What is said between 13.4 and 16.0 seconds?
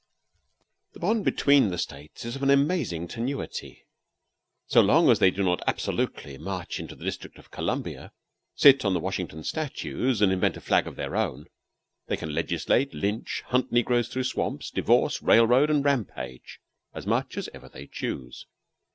hunt negroes through swamps, divorce, railroad, and